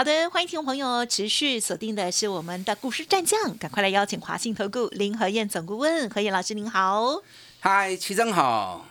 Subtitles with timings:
[0.00, 7.20] 好的，欢迎听众朋友持续锁定的是我们的股市战将，赶快来邀请华信投顾林和燕总顾问何燕老师，您好。
[7.58, 8.86] 嗨，齐真好，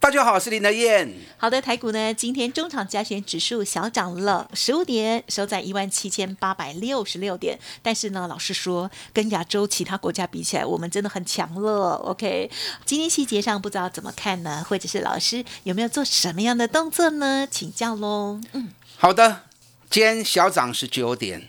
[0.00, 1.14] 大家好，我是林和燕。
[1.36, 7.56] 好的，台股呢今天中场加权指数小涨了十五点，收在一万七千八百六十六点。
[7.80, 11.94] 但是呢，老师说跟亚洲其他国家比起来，我们真的很强了。
[12.04, 12.50] OK，
[12.84, 14.66] 今天细节上不知道怎么看呢？
[14.68, 17.46] 或者是老师有没有做什么样的动作呢？
[17.48, 18.40] 请教喽。
[18.54, 19.42] 嗯，好的。
[19.90, 21.48] 今天小涨十九点，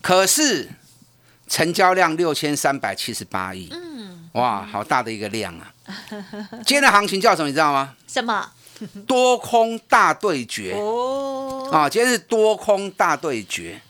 [0.00, 0.68] 可是
[1.48, 5.74] 成交量六千三百七十八亿，嗯，哇，好大的一个量啊！
[6.64, 7.48] 今天的行情叫什么？
[7.48, 7.94] 你知道吗？
[8.06, 8.48] 什么？
[9.04, 11.68] 多空大对决哦！
[11.72, 13.80] 啊，今天是多空大对决。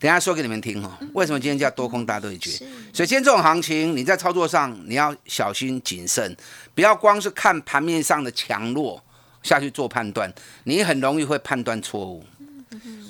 [0.00, 0.92] 等下说给你们听哦。
[1.12, 2.50] 为什么今天叫多空大对决？
[2.92, 6.36] 所以今天这种行情，你在操作上你要小心谨慎，
[6.74, 9.00] 不要光是看盘面上的强弱
[9.44, 10.32] 下去做判断，
[10.64, 12.24] 你很容易会判断错误。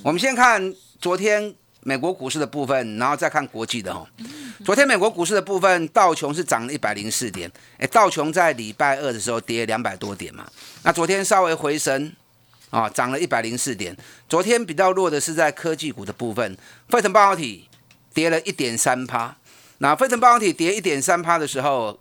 [0.02, 4.06] 我们先看昨天美国股市的部分，然后再看国际的哈。
[4.64, 10.46] 昨天美国股市的部分，道琼是涨了一百零四点，哎，道琼在礼拜二的时候跌两百多点嘛。
[10.82, 12.12] 那昨天稍微回升，
[12.70, 13.96] 啊，涨了一百零四点。
[14.28, 16.56] 昨天比较弱的是在科技股的部分，
[16.88, 17.68] 费城半导体
[18.12, 19.36] 跌了一点三趴。
[19.78, 21.98] 那费城半导体跌一点三趴的时候，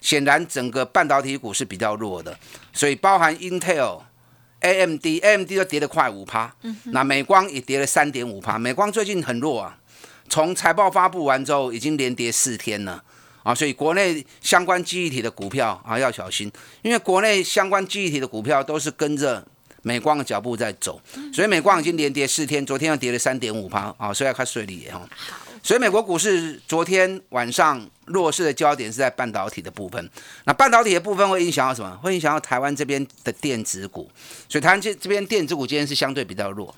[0.00, 2.38] 显然整个半导体股是比较弱的，
[2.72, 4.00] 所以包含 Intel。
[4.60, 6.52] A M D A M D 都跌了快五趴，
[6.86, 8.58] 那美光也跌了三点五趴。
[8.58, 9.78] 美光最近很弱啊，
[10.28, 13.02] 从财报发布完之后，已经连跌四天了
[13.42, 16.50] 啊，所以国内相关记忆体的股票啊要小心，
[16.82, 19.46] 因为国内相关记忆体的股票都是跟着
[19.82, 21.00] 美光的脚步在走，
[21.32, 25.00] 所以美光已经连跌四天，昨天又跌了三点五趴啊，所以要看水里哦。
[25.16, 25.47] 好。
[25.68, 30.10] 所以美国股市昨天晚上弱势的焦点是在半导体的部分。
[30.44, 31.94] 那半导体的部分会影响到什么？
[31.98, 34.10] 会影响到台湾这边的电子股。
[34.48, 36.74] 所以台湾这这边电子股今天是相对比较弱。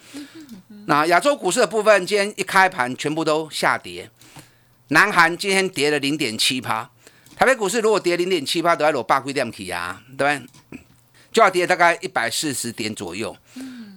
[0.87, 4.11] 那亚洲股市的部分今天一开盘全部都下跌。
[4.89, 6.91] 南韩今天跌了零点七趴。
[7.37, 10.81] 台北股市如果跌零点七趴，都要落八规量体啊，对不对？
[11.31, 13.37] 就要跌大概一百四十点左右。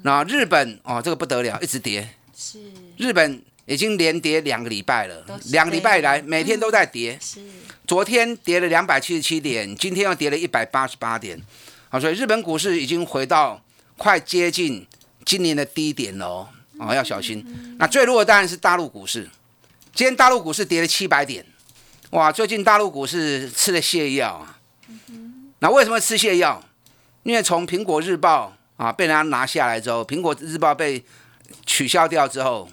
[0.03, 2.07] 那日本哦，这个不得了，一直跌。
[2.37, 2.59] 是
[2.95, 3.41] 日本。
[3.65, 7.17] 已经连跌两个礼拜了，两个礼拜来每天都在跌。
[7.21, 7.39] 是，
[7.87, 11.41] 昨天跌了两百七十七点，今天又跌了一百八十八点。
[11.87, 13.63] 好，所以日本股市已经回到
[13.97, 14.85] 快接近
[15.23, 17.75] 今年的低点了哦，要小心。
[17.79, 19.29] 那最弱的当然是大陆股市，
[19.93, 21.45] 今天大陆股市跌了七百点。
[22.09, 24.59] 哇，最近大陆股市吃了泻药啊。
[25.59, 26.61] 那为什么吃泻药？
[27.23, 31.01] 因为从苹果日报啊被人家拿下来之后，苹果日报被
[31.65, 32.67] 取消掉之后。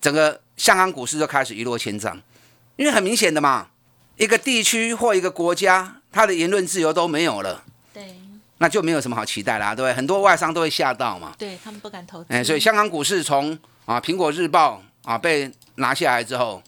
[0.00, 2.20] 整个香港股市就开始一落千丈，
[2.76, 3.68] 因为很明显的嘛，
[4.16, 8.16] 一个地区或一个国家，它的言论自由都没有了，对，
[8.58, 9.94] 那就没有什么好期待啦，对不对？
[9.94, 12.26] 很多外商都会吓到嘛，对他们不敢投资。
[12.30, 16.62] 哎，所以香港股市从啊苹果日报啊被拿下来之后，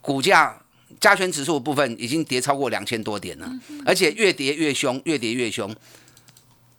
[0.00, 0.58] 股价
[1.00, 3.50] 加权指数部分已经跌超过两千多点了，
[3.84, 5.68] 而且越跌越凶，越跌越凶，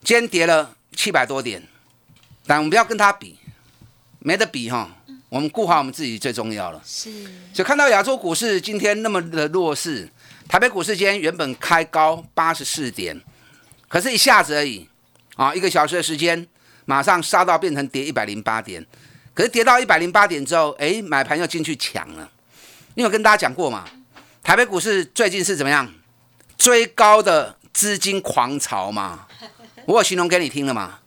[0.03, 1.61] 今天跌了七百多点，
[2.47, 3.37] 但我们不要跟它比，
[4.19, 4.89] 没得比哈。
[5.35, 6.81] 我们顾好我们自己最重要了。
[6.85, 7.11] 是，
[7.53, 10.09] 就看到亚洲股市今天那么的弱势，
[10.47, 13.21] 台北股市今天原本开高八十四点，
[13.89, 14.87] 可是一下子而已，
[15.35, 16.47] 啊，一个小时的时间，
[16.85, 18.85] 马上杀到变成跌一百零八点，
[19.33, 22.31] 可是跌到一百零八点之后，哎，买盘又进去抢了。
[22.93, 23.83] 因为我跟大家讲过嘛，
[24.41, 25.93] 台北股市最近是怎么样？
[26.57, 29.27] 追高的资金狂潮嘛，
[29.85, 30.99] 我有形容给你听了嘛。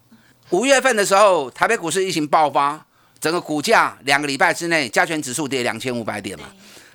[0.51, 2.85] 五月份的时候，台北股市疫情爆发。
[3.21, 6.47] 整个股价两个礼拜之内，加权指数跌两千五百点嘛。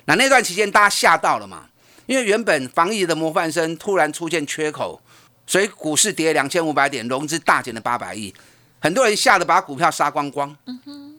[0.06, 1.66] 那那段期间大家吓到了嘛？
[2.06, 5.00] 因为原本防疫的模范生突然出现缺口，
[5.46, 8.34] 所以股市跌两千五百点，融资大减了八百亿，
[8.80, 10.54] 很多人吓得把股票杀光光。
[10.66, 11.18] 嗯哼。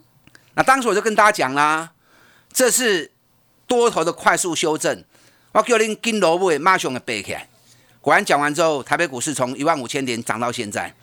[0.54, 1.90] 那当时我就跟大家讲啦，
[2.52, 3.10] 这是
[3.66, 5.04] 多头的快速修正，
[5.52, 7.48] 我叫您金萝卜马上的背起来。
[8.00, 10.94] 果然讲完之后，台北股市从一万五千点涨到现在。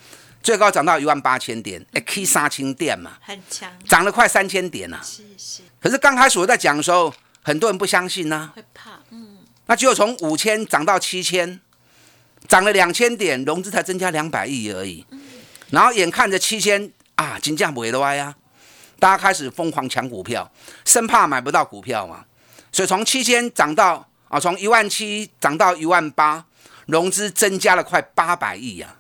[0.44, 5.00] 最高涨到一万八千点，哎，K 三千点嘛，很强，涨了快三千点了。
[5.02, 5.62] 是是。
[5.80, 9.38] 可是刚开始我在讲的时候，很多人不相信呢，会怕，嗯。
[9.68, 11.62] 那只有从五千涨到七千，
[12.50, 15.06] 涨了两千点，融资才增加两百亿而已。
[15.12, 15.22] 嗯。
[15.70, 18.36] 然后眼看着七千啊，金价不会歪啊，
[19.00, 20.52] 大家开始疯狂抢股票，
[20.84, 22.26] 生怕买不到股票嘛。
[22.74, 26.44] 所以从七千涨到啊，从一万七涨到一万八，
[26.88, 28.94] 融资增加了快八百亿呀。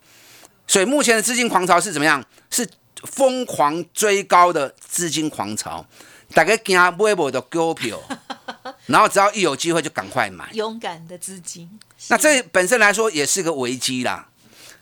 [0.67, 2.23] 所以目前的资金狂潮是怎么样？
[2.49, 2.67] 是
[3.03, 5.85] 疯狂追高的资金狂潮，
[6.33, 7.99] 大家惊买不的股票，
[8.87, 10.49] 然后只要一有机会就赶快买。
[10.53, 11.69] 勇敢的资金，
[12.07, 14.29] 那这本身来说也是个危机啦。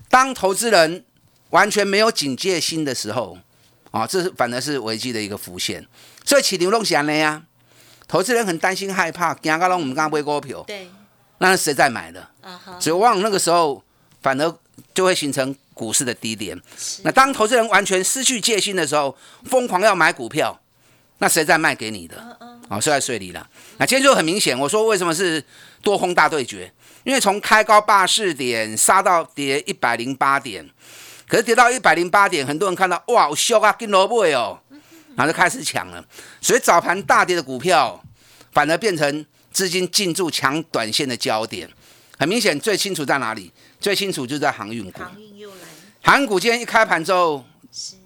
[0.10, 1.04] 当投资人
[1.50, 3.38] 完全没有警戒心的时候，
[3.89, 5.88] 啊，这是反而是危机的一个浮现。
[6.24, 7.42] 所以起牛弄起来呀，
[8.07, 10.88] 投资人很担心害怕，惊到拢我们刚刚买股票，对，
[11.39, 12.22] 那谁在买的？
[12.42, 13.83] 啊哈，所以往往那个时候
[14.21, 14.57] 反而
[14.94, 16.59] 就会形成股市的低点。
[17.03, 19.15] 那当投资人完全失去戒心的时候，
[19.45, 20.59] 疯狂要买股票，
[21.18, 22.38] 那谁在卖给你的？
[22.69, 23.47] 哦，睡在水里了。
[23.77, 25.44] 那今天就很明显，我说为什么是
[25.81, 26.71] 多空大对决？
[27.03, 30.65] 因为从开高八四点杀到跌一百零八点，
[31.27, 34.57] 可是跌到一百零八点，很多人看到哇，好凶啊，跟萝卜哦，
[35.15, 36.06] 然后就开始抢了。
[36.39, 38.01] 所以早盘大跌的股票，
[38.53, 41.69] 反而变成资金进驻抢短线的焦点。
[42.18, 43.51] 很明显，最清楚在哪里？
[43.81, 45.01] 最清楚就在航运股。
[45.01, 45.56] 航运又来，
[46.04, 47.44] 航运股今天一开盘之后，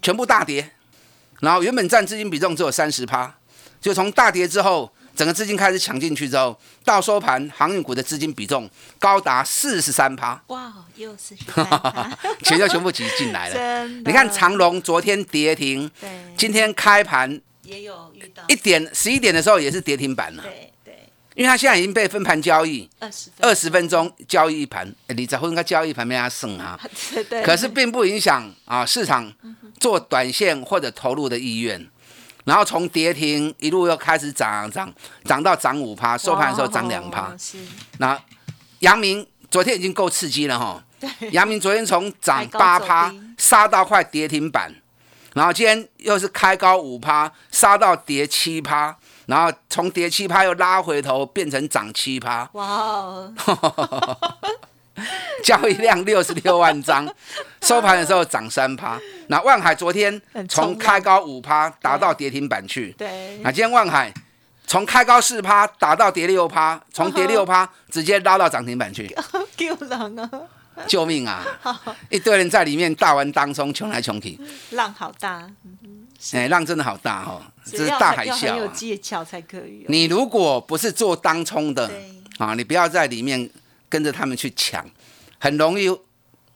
[0.00, 0.70] 全部大跌，
[1.40, 3.32] 然后原本占资金比重只有三十趴，
[3.80, 8.68] 就从大跌之后，整个资金开始抢进去之后，到收盘，航运股的资金比重
[8.98, 12.18] 高达四十三趴，哇，又是三趴。
[12.42, 13.86] 钱就全部挤进来了。
[13.86, 18.42] 你看长隆昨天跌停，对，今天开盘也有遇到。
[18.48, 20.72] 一点十一点的时候也是跌停板了，对对，
[21.36, 26.80] 因为它现在已经被分盘交易，二十二十分钟交易一盘，诶你才会应该交易一盘没它剩啊。
[27.12, 29.30] 对对，可是并不影响啊市场
[29.78, 31.86] 做短线或者投入的意愿。
[32.44, 34.92] 然后从跌停一路又开始涨涨
[35.24, 37.36] 涨到涨五趴，收盘的时候涨两趴。
[37.36, 37.58] 是。
[37.98, 38.18] 那
[38.78, 43.20] 阳明昨天已经够刺激了哈，对，阳明昨天从涨八趴低。
[43.36, 44.74] 杀到快跌停板，
[45.34, 48.96] 然后今天又是开高五趴，杀到跌七趴，
[49.26, 53.32] 然后从跌七趴又拉回头变成涨七趴，哇哦，
[55.44, 57.06] 交易量六十六万张，
[57.62, 58.98] 收盘的时候涨三趴。
[59.28, 64.12] 那万海昨天从开高五趴打到跌停板去，对，那今天万海
[64.66, 69.12] 从开高四趴打到跌六趴，从跌六趴直接拉到涨停板去，
[69.56, 70.30] 救人啊，
[70.86, 71.44] 救命啊！
[72.10, 74.38] 一堆人在里面大玩当中，穷来穷去，
[74.70, 75.48] 浪好大，
[76.32, 78.68] 哎，浪真的好大哦，这是大海啸、啊有！
[78.68, 79.86] 技巧才可以哦。
[79.88, 81.90] 你如果不是做当冲的
[82.38, 83.48] 啊，你不要在里面
[83.88, 84.84] 跟着他们去抢，
[85.38, 85.88] 很容易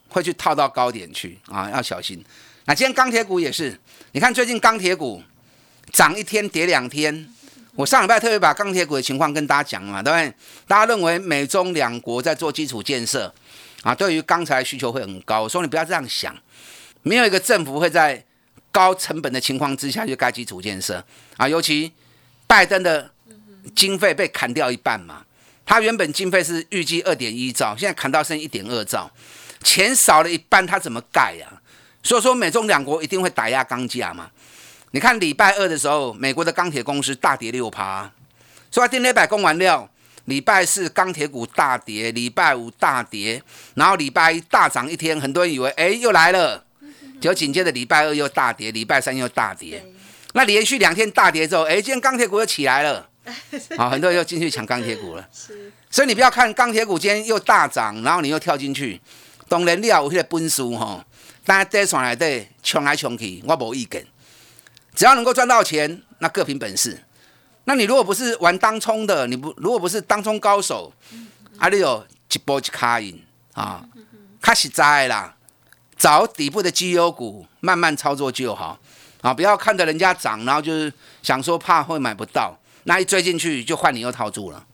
[0.08, 2.24] 会去套到高点去啊，要小心。
[2.64, 3.78] 那今天钢铁股也是，
[4.12, 5.22] 你看最近钢铁股
[5.92, 7.28] 涨一天跌两天。
[7.76, 10.34] 我上礼拜特别把钢铁股的情况跟大家讲嘛，对不对？
[10.66, 13.32] 大家认为美中两国在做基础建设
[13.82, 15.42] 啊，对于钢材需求会很高。
[15.42, 16.36] 我说你不要这样想，
[17.02, 18.22] 没有一个政府会在
[18.70, 21.04] 高成本的情况之下就盖基础建设。
[21.36, 21.92] 啊，尤其
[22.46, 23.10] 拜登的
[23.74, 25.24] 经费被砍掉一半嘛，
[25.64, 29.10] 他原本经费是预计二点一兆，现在砍到剩一点二兆，
[29.62, 31.46] 钱少了一半，他怎么盖呀、
[32.02, 34.30] 所以说美中两国一定会打压钢价嘛。
[34.92, 38.10] 你看礼拜二的时候，美国的钢铁公司大跌六趴，
[38.70, 39.88] 所以今天百工完料，
[40.24, 43.40] 礼拜四钢铁股大跌，礼拜五大跌，
[43.74, 46.64] 然后礼拜一大涨一天，很多人以为哎又来了，
[47.20, 49.84] 结果紧接着礼拜二又大跌，礼拜三又大跌，
[50.32, 53.08] 那连续两天大跌之后，哎，今天钢铁股又起来了，
[53.76, 55.28] 啊，很多人又进去抢钢铁股了。
[55.32, 59.00] 是所以你不要看钢铁股今天又大涨，然后你又跳进去，
[59.48, 61.04] 当然了有迄个本事吼，
[61.44, 64.06] 大家在船来对冲来冲去，我无意见。
[64.94, 67.02] 只要能够赚到钱，那各凭本事。
[67.64, 70.92] 那你如果不是玩当冲的，你不如果不是当冲高手，
[71.58, 73.22] 啊，你有一波一卡赢
[73.52, 73.84] 啊，
[74.42, 75.36] 较实在的啦，
[76.00, 78.80] 找底部的绩优股慢慢操作就好
[79.20, 80.90] 啊，不要看着人家涨，然后就是
[81.22, 84.66] 想说怕会买不到，那一追进去就换你又套住了。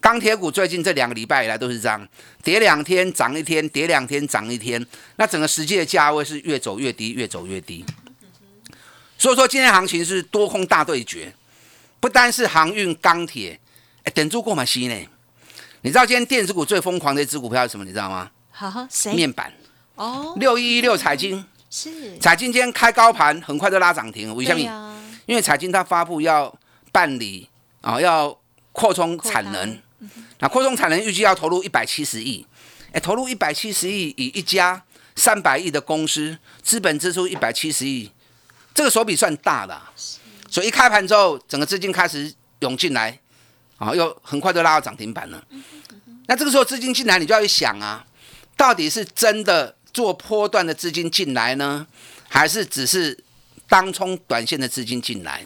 [0.00, 2.08] 钢铁股最近这两个礼拜以来都是这样，
[2.42, 4.84] 跌两天涨一天，跌两天涨一天，
[5.16, 7.84] 那整个实际的价位是越走越低，越走越低。
[9.18, 11.30] 所以说今天行情是多空大对决，
[12.00, 13.60] 不单是航运、钢铁，
[14.04, 14.96] 哎，等住过买西呢。
[15.82, 17.84] 你知道今天电子股最疯狂的一只股票是什么？
[17.84, 18.30] 你知道吗？
[18.50, 19.52] 好谁面板
[20.00, 20.34] 哦。
[20.36, 22.18] 六一一六彩金，是。
[22.18, 24.34] 彩金今天开高盘，很快就拉涨停了。
[24.34, 24.58] 为什么？
[24.58, 26.52] 对呀，因为彩金它发布要
[26.90, 27.48] 办理
[27.82, 28.36] 啊，要
[28.72, 29.78] 扩充产能，
[30.38, 32.46] 那扩充产能预计要投入一百七十亿，
[32.92, 34.82] 哎，投入一百七十亿，以一家
[35.14, 38.10] 三百亿的公司，资本支出一百七十亿，
[38.72, 39.92] 这个手笔算大的啊、
[40.48, 43.18] 所以一开盘之后，整个资金开始涌进来，
[43.76, 45.44] 啊，又很快就拉到涨停板了。
[46.26, 48.04] 那这个时候资金进来，你就要去想啊，
[48.56, 51.86] 到底是真的做波段的资金进来呢，
[52.28, 53.18] 还是只是
[53.68, 55.44] 当冲短线的资金进来？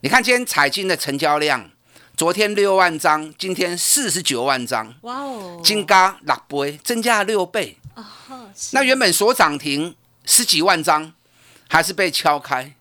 [0.00, 1.70] 你看今天彩金的成交量
[2.16, 7.76] 昨天六万张，今天四十九万张，哇哦，金嘎六倍，增加了六倍。
[8.72, 9.94] 那原本所涨停
[10.24, 11.12] 十几万张，
[11.68, 12.74] 还是被敲开，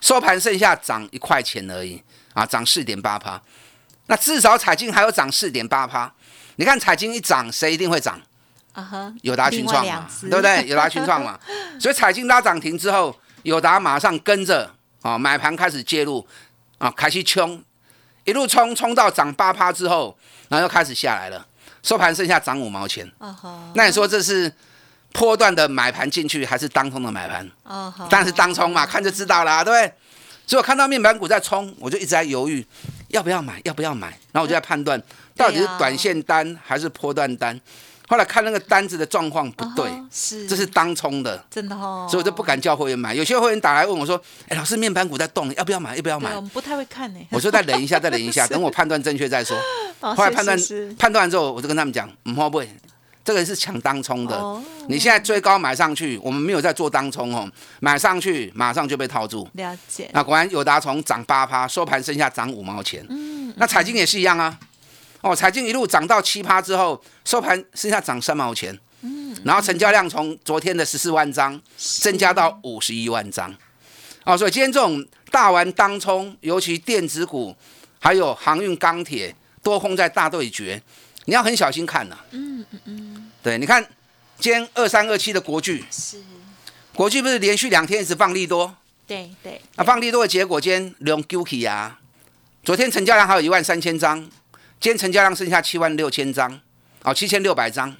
[0.00, 2.02] 收盘剩下涨一块钱而已
[2.32, 3.40] 啊，涨四点八趴。
[4.06, 6.12] 那至少彩金还有涨四点八趴。
[6.56, 8.20] 你看彩金一涨，谁一定会涨？
[8.72, 9.84] 啊哈，友达群创
[10.20, 10.66] 对不对？
[10.68, 11.38] 友达群创嘛，
[11.80, 14.70] 所以彩金拉涨停之后，友达马上跟着
[15.02, 16.26] 啊买盘开始介入
[16.78, 17.62] 啊，开始冲，
[18.24, 20.16] 一路冲冲到涨八趴之后，
[20.48, 21.46] 然后又开始下来了，
[21.82, 23.10] 收盘剩下涨五毛钱。
[23.18, 24.52] 啊哈，那你说这是
[25.12, 27.50] 波段的买盘进去，还是当冲的买盘？
[27.64, 29.94] 啊哈，当然是当冲嘛，看就知道啦，对不对？
[30.46, 32.64] 所以我看到面板股在冲，我就一直在犹豫
[33.08, 35.00] 要不要买，要不要买，然后我就在判断
[35.36, 37.60] 到底是短线单还是波段单。
[38.10, 43.14] 后来看那个单子的状况不对，是这是当冲的，真的哦，所以我就不敢叫会员买。
[43.14, 45.94] 有些会员打来问我说：“哎，老师，面板股在动，要不要买？
[45.94, 49.56] 要不要对，买我们不太会看呢。”我说：“再忍一下，再忍一下， 等我判断正确再说。”
[50.00, 50.58] 后来判断
[50.98, 52.68] 判断完之后，我就跟他们讲：“嗯，会不会？
[53.22, 54.34] 这个是抢当冲的。
[54.36, 57.48] 哦你现在追高买上去，我们没有在做当冲哦，
[57.78, 59.48] 买上去马上就被套住。
[59.52, 63.06] 了解，那果然友达从涨八趴，收盘剩下涨五毛钱。
[63.08, 64.58] 嗯，那彩金也是一样啊。
[65.22, 68.78] 哦，财经一路涨到七趴之后，收盘剩下涨三毛钱。
[69.02, 73.54] 嗯，然后成交量从昨天的十四万张增加到五十一万张。
[74.24, 77.56] 哦，所以今天这种大玩当冲，尤其电子股，
[77.98, 80.82] 还有航运、钢铁多空在大对决，
[81.24, 83.82] 你要很小心看呐、嗯嗯嗯，对，你看
[84.38, 86.22] 今天二三二七的国巨，是，
[86.94, 88.74] 国巨不是连续两天一直放利多？
[89.06, 91.98] 对对，那放利多的结果，今天量丢起啊！
[92.62, 94.28] 昨天成交量还有一万三千张，
[94.80, 96.58] 今天成交量剩下七万六千张，
[97.02, 97.94] 哦，七千六百张。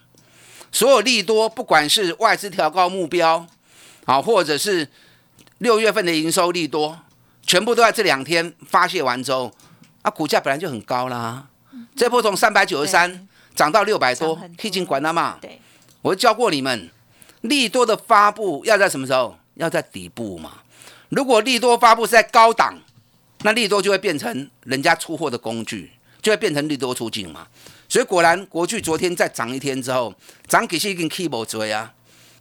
[0.73, 3.47] 所有利多，不管是外资调高目标，
[4.07, 4.89] 好、或者是
[5.59, 6.99] 六月份的营收利多，
[7.47, 9.53] 全部都在这两天发泄完之后，
[10.01, 11.49] 啊，股价本来就很高啦。
[11.95, 15.37] 这波从三百九十三涨到六百多涨很，多已经管了嘛？
[15.39, 15.61] 对，
[16.01, 16.89] 我教过你们，
[17.43, 19.37] 利多的发布要在什么时候？
[19.57, 20.61] 要在底部嘛。
[21.11, 22.79] 如果利多发布是在高档，
[23.43, 25.91] 那利多就会变成人家出货的工具，
[26.21, 27.47] 就会变成利多出境嘛。
[27.89, 30.15] 所以果然，国巨昨天再涨一天之后，
[30.47, 31.93] 涨其实已经 keep 追啊。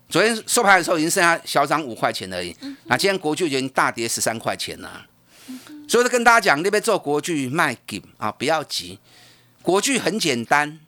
[0.10, 2.56] 昨天收盘的时候已经剩下小涨五块钱而已，
[2.86, 5.06] 那今天国巨已经大跌十三块钱了。
[5.88, 9.00] 所以就跟大家讲，那边做国巨卖给啊，不要急。
[9.62, 10.80] 国巨很简单，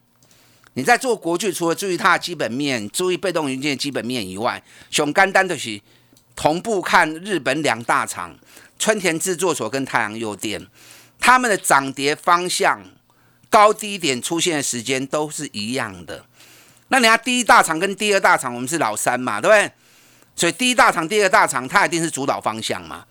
[0.73, 5.79] 你在做国巨，除了注意它的基本面、注意被动元件的基本面以外，熊干单的是
[6.35, 8.35] 同步看日本两大厂
[8.79, 10.65] 春田制作所跟太阳诱电，
[11.21, 12.81] 他们的涨跌方向、
[13.49, 16.25] 高低点出现的时间都是一样的。
[16.89, 19.71] 那你看第一大厂跟第二大厂，我们是老三嘛，对不对？
[20.35, 23.05] 所以第一大厂、第二大厂，它一定是主导方向嘛。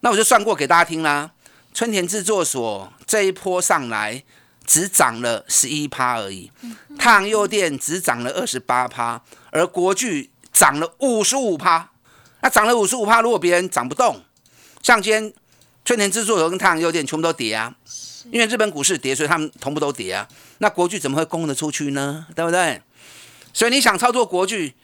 [0.00, 1.30] 那我就算过给大家听啦。
[1.72, 4.22] 春田制作所这一波上来
[4.64, 6.52] 只涨了十一趴而已，
[6.96, 11.90] 太阳诱电只涨了二十八趴，而国巨涨了五十五趴。
[12.42, 14.22] 那涨了五十五趴，如果别人涨不动，
[14.82, 15.32] 像今天
[15.84, 17.74] 春田制作所跟太阳诱电全部都跌啊，
[18.30, 20.26] 因为日本股市跌，所以他们同步都跌啊。
[20.58, 22.26] 那国巨怎么会供得出去呢？
[22.34, 22.80] 对不对？
[23.52, 24.74] 所以你想操作国巨，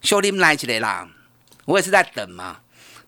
[0.00, 1.08] 修你们来起来啦。
[1.64, 2.58] 我也是在等嘛，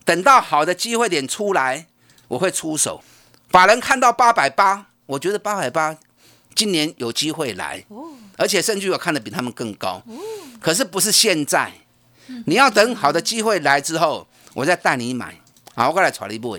[0.03, 1.87] 等到好的机会点出来，
[2.27, 3.01] 我会出手。
[3.49, 5.95] 法人看到八百八，我觉得八百八
[6.53, 7.85] 今年有机会来，
[8.35, 10.03] 而且甚至我看的比他们更高。
[10.59, 11.71] 可是不是现在，
[12.45, 15.39] 你要等好的机会来之后，我再带你买。
[15.75, 16.57] 好，我过来炒一步。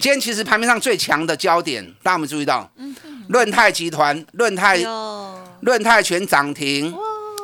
[0.00, 2.68] 今天其实盘面上最强的焦点，大家有没有注意到？
[3.28, 6.96] 润泰集团、润泰、有润泰全涨停，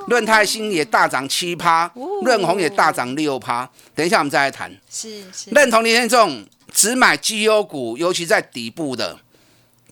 [0.08, 1.90] 润泰新也大涨七趴，
[2.25, 3.68] 润红也大涨六趴。
[3.94, 4.75] 等一下我们再来谈。
[4.90, 9.18] 是是认同林先这种只买绩优股，尤其在底部的，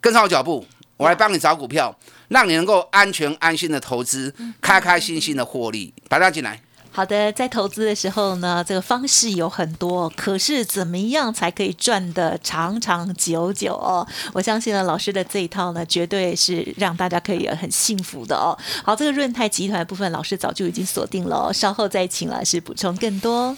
[0.01, 0.67] 跟上我脚步，
[0.97, 1.95] 我来帮你找股票，
[2.29, 5.93] 让你能够安全安心的投资，开开心心的获利。
[6.09, 6.59] 大家进来。
[6.97, 14.07] 好的，在投资的时候呢，这个方式有很多，可是怎么样才可以赚得长长久久哦？
[14.33, 18.57] 我相信呢，老师的这一套呢，绝对是让大家可以很幸福的哦。
[18.85, 23.57] 好，这个润泰集团部分，老师早就已经锁定了、哦，稍后再请老师补充更多。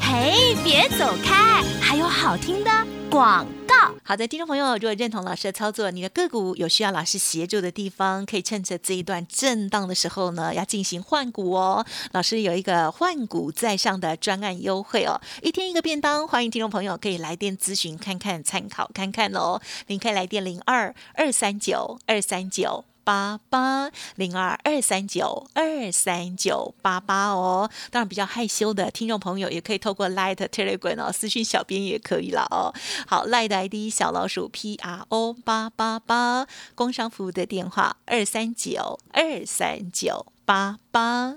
[0.00, 2.70] 嘿，别走开，还有好听的
[3.12, 3.94] 广告。
[4.02, 11.84] 好的，听众朋友，如果认同老师的操作，你的个股有需要老师协助的地方，可以趁着这一段震荡的时候呢，要进行换股哦。
[12.12, 19.60] 老师有一个换股在上的专案优惠哦，一天一个便当，欢迎听众朋友可以来电咨询看看、参考看看哦。
[19.88, 22.86] 您可以来电零二二三九二三九。
[23.04, 27.70] 八八零二二三九二三九八八哦。
[27.90, 32.72] 当然，比较害羞的听众朋友也可以透过 Light Telegram 哦私讯小编也可以了哦。
[33.06, 41.36] 好，Light ID 小老鼠 P R O 八八八，工商服务的电话二三九二三九八八。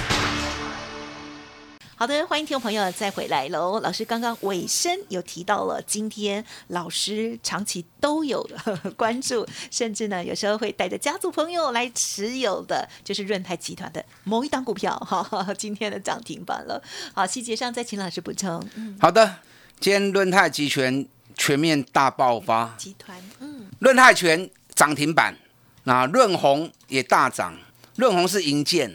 [2.01, 3.79] 好的，欢迎听众朋友再回来喽。
[3.79, 16.81] 老师刚刚尾声有提到了，今天老师长期都有的关注，甚至呢有时候会带着家族朋友来持有的，就是润泰集团的某一档股票哈，今天的涨停板了。
[17.13, 18.67] 好，细节上再请老师补充。
[18.73, 19.35] 嗯，好的，
[19.79, 21.05] 今天润泰集权
[21.37, 25.37] 全面大爆发，集团嗯，润泰全涨停板，
[25.83, 27.55] 那润红也大涨，
[27.95, 28.91] 润红是银建。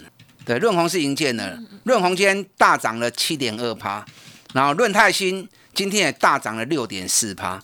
[0.46, 4.06] 对，润红是银建的，润红今天大涨了七点二趴，
[4.54, 7.60] 然后润泰新今天也大涨了六点四趴。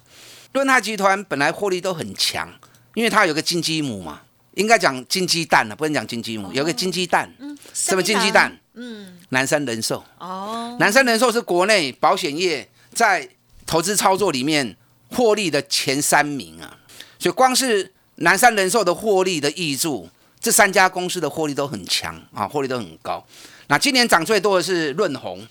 [0.53, 2.53] 润泰集团本来获利都很强，
[2.95, 4.23] 因为它有个金鸡母嘛，
[4.55, 7.33] 应该讲金鸡蛋了，不能讲金鸡母，有个金鸡蛋。
[7.39, 8.59] 嗯，什么金鸡蛋？
[8.75, 10.05] 嗯，南山人寿。
[10.19, 13.29] 哦，南山人寿是国内保险业在
[13.65, 14.77] 投资操作里面
[15.09, 16.79] 获利的前三名啊，
[17.21, 20.11] 所以光是南山人寿的获利的益注。
[20.43, 23.25] 这三家公司的获利都很强啊，获利都很高。
[23.69, 25.47] 那今年涨最多的是润红，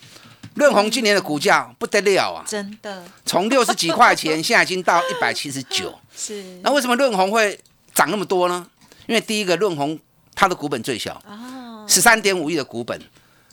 [0.55, 5.97] 润红今年的股价不得了啊，真的，从六十几块钱， 现在已经到一百七十九。
[6.13, 7.57] 是，那为什么润红会
[7.93, 8.67] 涨那么多呢？
[9.07, 9.97] 因为第一个润红
[10.35, 13.01] 它的股本最小，哦，十三点五亿的股本。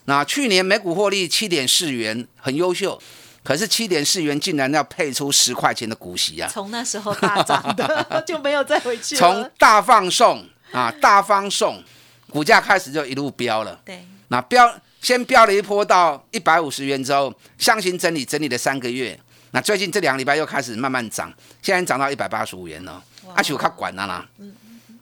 [0.07, 3.01] 那去年每股获利七点四元，很优秀。
[3.45, 6.51] 可是七点四元竟然要配出十块钱的股息啊！
[6.53, 10.45] 从那时候大涨的 就没有再回去从大放送。
[10.73, 11.83] 啊，大方送，
[12.31, 13.81] 股价开始就一路飙了。
[13.85, 19.19] 对，那飙先飙了一波到一百五十元之后，箱型整理整理了三个月，
[19.53, 23.03] 那最近这两个礼拜又开始慢慢涨，现在涨到一百八十五元了。
[23.35, 24.27] 阿且我看管了啦。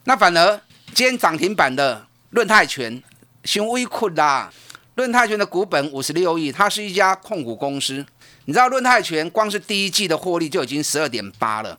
[0.05, 0.61] 那反而
[0.95, 3.03] 今天涨停板的润泰全，
[3.45, 4.53] 熊威困啦。
[4.95, 8.05] 润泰全的股本五十六亿，它是一家控股公司。
[8.47, 11.79] 你知道润泰拳光是第一季的获利就已经十二点八了，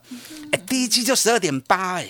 [0.52, 2.06] 哎，第一季就十二点八，哎。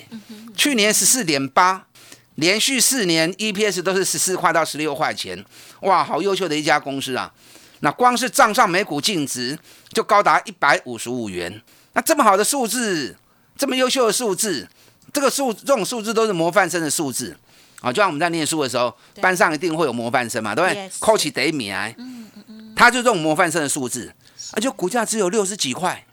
[0.57, 1.87] 去年十四点八，
[2.35, 5.45] 连续四年 EPS 都是十四块到十六块钱，
[5.83, 7.33] 哇，好优秀的一家公司啊！
[7.81, 9.57] 那光是账上每股净值
[9.93, 13.17] 就高达一百五十五元，那这么好的数字，
[13.57, 14.69] 这么优秀的数字，
[15.13, 17.37] 这个数这种数字都是模范生的数字。
[17.81, 17.93] 啊！
[17.93, 20.91] 就像我们在念书的时候，班上一定会有模范生嘛，对不对？
[20.99, 24.13] 考起第一名，嗯嗯嗯，他就这种模范生的数字，
[24.53, 26.05] 而且股价只有六十几块，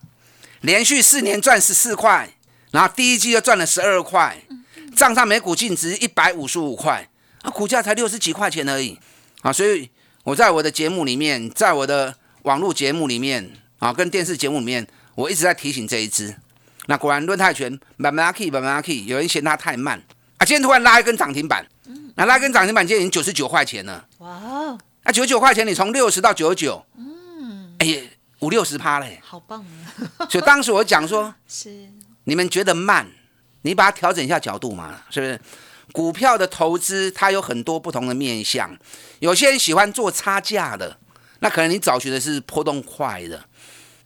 [0.62, 2.30] 连续四年赚十四块。
[2.72, 4.38] 然后第一季就赚了十二块，
[4.98, 7.08] 账上每股净值一百五十五块，
[7.42, 9.00] 啊，股价才六十几块钱而已，
[9.44, 9.90] 啊，所以
[10.26, 14.86] 我在我的节目里面，在我的网络节目里面，啊，跟电视节目里面，
[15.16, 16.36] 我一直在提醒这一支。
[16.88, 19.98] 那果然论泰拳慢慢 key，慢慢 key，有人嫌它太慢，
[20.38, 21.66] 啊，今天突然拉一根涨停板，
[22.16, 28.02] 那拉根涨停板今天已经九十九块钱了，哇，那九十九块钱你从六十到九十九，嗯，哎呀，
[28.46, 29.60] 五六十趴嘞，好棒
[30.20, 30.26] 啊！
[30.30, 31.90] 所以当时我讲说， 是。
[32.26, 33.08] 你们觉得慢，
[33.64, 35.42] 你把它调整一下角度嘛，是不是？
[35.92, 38.78] 股票的投资它有很多不同的面向，
[39.20, 40.98] 有些人喜欢做差价的，
[41.40, 43.46] 那可能你找寻的是波动快的。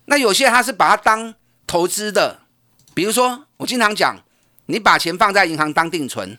[0.05, 1.33] 那有些他是把它当
[1.67, 2.39] 投资的，
[2.93, 4.17] 比如说我经常讲，
[4.67, 6.37] 你把钱放在银行当定存，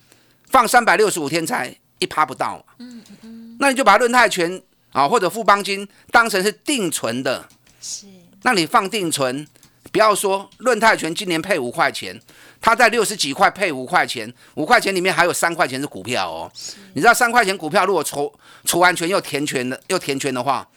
[0.48, 7.48] 放三百六十五天才一趴不到，嗯嗯，那你就把论泰权啊或者富邦金当成是定存的，
[7.80, 8.06] 是，
[8.42, 9.46] 那你放定存。
[9.92, 12.20] 不要说论泰拳今年配五块钱，
[12.60, 16.52] 它在六十几块配五块钱，五块钱里面还有三块钱是股票哦。
[16.92, 18.32] 你知道三块钱股票如果除
[18.64, 20.68] 除完全又填权的又填权的话，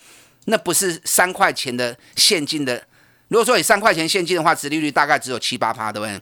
[0.45, 2.81] 那不是三块钱的现金的。
[3.27, 6.21] 如果说你三块钱现金的话，殖利率大概只有七八趴，对不对？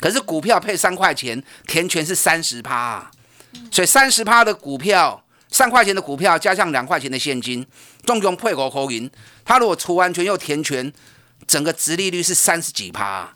[0.00, 3.08] 可是股票配三块钱填权是三十趴，
[3.70, 5.21] 所以三十趴的股票，
[5.52, 7.64] 三块钱的股票加上两块钱的现金，
[8.04, 9.08] 总共配五块银。
[9.44, 10.90] 他如果除完全又填全，
[11.46, 13.32] 整个值利率是三十几趴。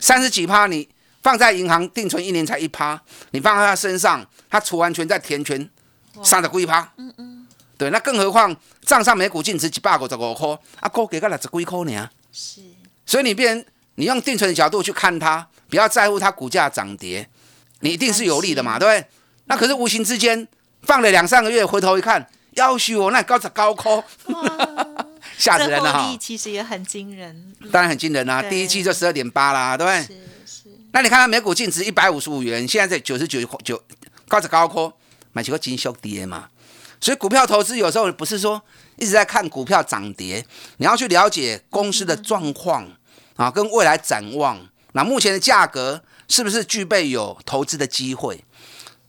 [0.00, 0.88] 三十几趴，你
[1.22, 5.68] 放在银行定存一年才一趴，你放在他身上，他除完全再填全，
[6.24, 6.90] 三十几趴。
[6.96, 7.46] 嗯嗯。
[7.76, 12.08] 对，那更何况账上每股净值几百五十五块，啊，股给个六十几块呢。
[12.32, 12.62] 是。
[13.04, 13.64] 所以你变，
[13.96, 17.28] 你用定存的角度去看它，不要在乎它股价涨跌，
[17.80, 19.08] 你一定是有利的嘛，对不对？
[19.46, 20.46] 那可是无形之间
[20.82, 24.02] 放了两三个月，回头一看，要许我那高值高科，
[25.38, 26.16] 吓死人了哈！
[26.20, 28.42] 其实也很惊人，当然很惊人啦。
[28.42, 30.02] 第一季就十二点八啦，对不对？
[30.02, 30.68] 是是。
[30.92, 33.82] 那你看它每股净值一百五十五元，现在在九十九九
[34.28, 34.92] 高值高科，
[35.32, 36.48] 买几个金修跌嘛。
[37.00, 38.62] 所以股票投资有时候不是说
[38.96, 40.44] 一直在看股票涨跌，
[40.76, 42.86] 你要去了解公司的状况
[43.36, 44.58] 啊，跟未来展望。
[44.92, 48.44] 那目前的价格是不是具备有投资的机会？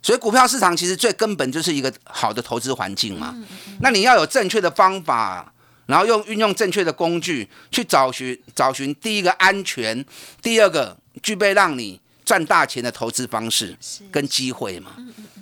[0.03, 3.35] 所以股票市场其实最根本就是一个好的投资环境嘛。
[3.79, 5.51] 那你要有正确的方法，
[5.85, 10.05] 然后用运用正确的工具去找寻找寻第一个安全，
[10.41, 13.75] 第二个具备让你赚大钱的投资方式
[14.11, 14.91] 跟机会嘛。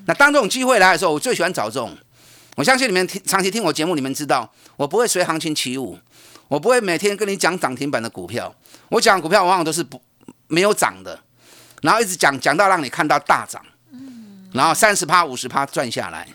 [0.05, 1.97] 那当这种机会来的时候，我最喜欢找这种。
[2.55, 5.97] 我相信你们听长期听我节目，你们知道我不会随行情起舞，
[6.47, 8.53] 我不会每天跟你讲涨停板的股票。
[8.89, 9.99] 我讲股票往往都是不
[10.47, 11.17] 没有涨的，
[11.81, 13.63] 然后一直讲讲到让你看到大涨，
[14.53, 16.27] 然后三十趴五十趴赚下来。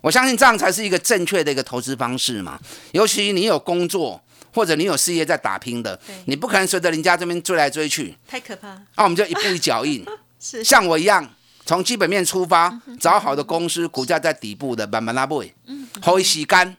[0.00, 2.58] 我相信这样才是一个正确的一个投资方式嘛。
[2.92, 4.20] 尤其你有工作
[4.52, 8.68] 或者你有事业在打拼的，你不可能随着人家这边追来追去，太可怕。
[8.96, 10.04] 那我们就一步一脚印，
[10.40, 11.28] 是像我一样。
[11.68, 15.52] 从基本面出发，找好的公司，股价在底部的慢慢拉背，
[16.00, 16.76] 好时间，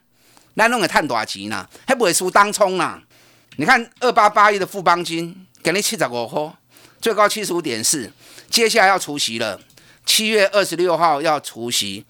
[0.54, 2.98] 那弄个探大钱呐，还不会输当冲呐。
[3.58, 6.54] 你看二八八一的富邦金，给你七十五块，
[7.02, 8.10] 最高七十五点四，
[8.50, 9.60] 接下来要除息了，
[10.08, 12.04] 七月二十六号要除夕，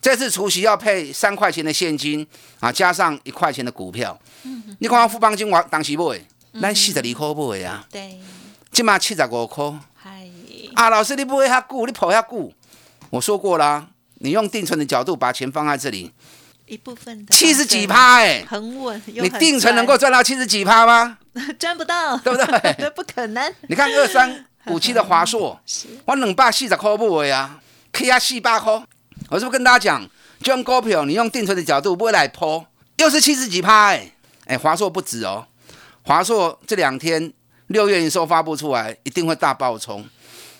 [0.00, 2.26] 这次除夕要配三块钱的现金
[2.60, 4.18] 啊，加上一块钱的股票。
[4.44, 6.20] 嗯你看富邦金我当时买，
[6.62, 8.20] 咱四十二块买啊，对，
[8.70, 9.64] 今嘛七十五块。
[10.76, 12.52] 啊，老师，你不会遐久，你跑遐久。
[13.10, 13.88] 我说过啦，
[14.20, 16.12] 你用定存的角度把钱放在这里，
[16.66, 19.02] 一部分的七十几趴，哎，很稳。
[19.06, 21.18] 你定存能够赚到七十几趴吗？
[21.58, 22.90] 赚不到，对不对？
[22.94, 23.52] 不可能。
[23.68, 25.58] 你看二三 五七的华硕，
[26.04, 27.60] 我两百四十块买啊
[27.92, 28.82] ，K 啊四百块。
[29.28, 30.08] 我是不是跟大家讲，
[30.42, 32.64] 就用股票，你用定存的角度不会来抛，
[32.98, 34.12] 又是七十几趴，哎，
[34.46, 35.46] 哎，华硕不止哦，
[36.02, 37.32] 华硕这两天
[37.68, 40.04] 六月营收发布出来，一定会大爆冲。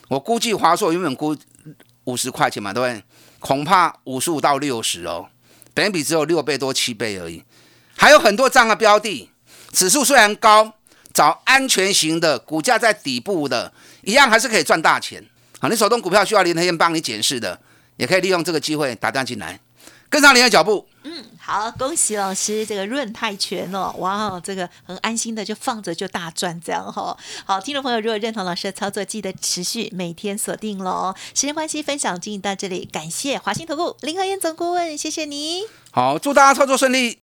[0.08, 1.36] 我估计华硕原本估
[2.04, 3.02] 五十块钱嘛，对不对？
[3.38, 5.28] 恐怕五十五到六十哦，
[5.74, 7.44] 本比只有六倍多七倍而已。
[7.96, 9.30] 还有很多这样的标的，
[9.72, 10.72] 指数虽然高，
[11.12, 13.72] 找安全型的，股价在底部的，
[14.06, 15.22] 一样还是可以赚大钱。
[15.60, 17.60] 好，你手动股票需要林和燕帮你检视的，
[17.96, 19.60] 也可以利用这个机会打单进来。
[20.08, 27.16] 跟上您的脚步，嗯，好，恭喜老师这个润泰拳哦，哇，这个很安心的就放着就大赚这样哈。
[27.44, 31.12] 好，听众朋友如果认同老师的操作，记得持续每天锁定喽。
[31.34, 35.64] 时间关系，分享进行到这里，感谢华兴投顾林和燕总顾问，谢谢你。
[35.90, 37.18] 好，祝大家操作顺利。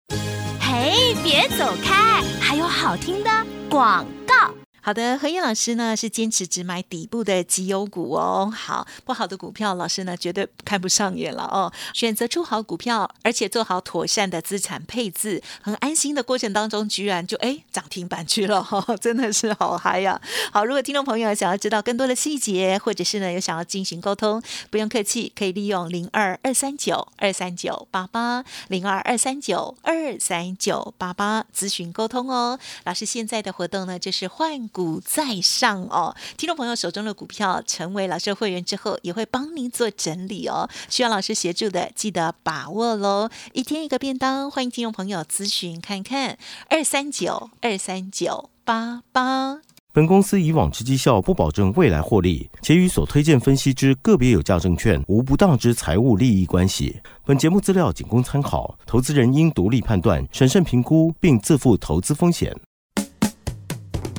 [0.61, 3.31] 嘿，别走开，还有好听的
[3.71, 4.53] 广告。
[4.85, 8.53] 好的，何燕老师呢是坚持只买底部的绩优股哦。
[8.53, 11.73] 好，不好的股票，老师呢绝对看不上眼了哦。
[11.95, 18.67] 选择出好股票，而且做好妥善的资产配置，很安心的过程当中，居然就哎涨停板去了，
[19.01, 20.21] 真的是好嗨呀！
[20.53, 32.59] 好，如果听众朋友想要知道更多的细节，或者是呢有想要进行沟通，不用客气，可以利用零二二三九二三九八八零二二三九二三九八八咨询沟通哦。
[32.83, 34.69] 老师现在的活动呢就是换。
[34.73, 40.69] 股在上哦，听众朋友手中的股票成为老师会员之后，也会帮您做整理哦。
[40.89, 43.29] 需要老师协助的，记得把握喽。
[43.53, 46.39] 一天一个便当，欢迎听众朋友咨询看看
[46.71, 49.61] 二三九二三九八八。
[49.95, 56.99] 本公司以往之绩效不保证未来获利，且与所推荐分析之个别有价证券无不当之财务利益关系。
[57.27, 62.59] 本节目资料仅供参考，投资人应独立判断、审慎评估，并自负投资风险。